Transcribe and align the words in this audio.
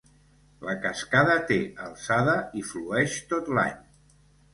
La 0.67 0.73
cascada 0.85 1.35
té 1.51 1.57
alçada 1.87 2.33
i 2.61 2.65
flueix 2.71 3.19
tot 3.35 3.53
l'any. 3.59 3.77